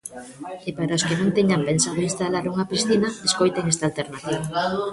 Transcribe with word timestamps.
E 0.67 0.69
para 0.77 0.97
os 0.97 1.05
que 1.07 1.15
non 1.19 1.33
teñan 1.37 1.65
pensado 1.69 2.07
instalar 2.09 2.43
unha 2.51 2.69
piscina, 2.71 3.07
escoiten 3.29 3.65
esta 3.73 3.83
alternativa. 3.89 4.41